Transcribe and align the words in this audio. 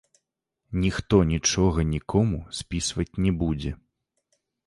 Ніхто 0.83 1.19
нічога 1.33 1.85
нікому 1.93 2.39
спісваць 2.61 3.09
не 3.27 3.31
будзе. 3.45 3.71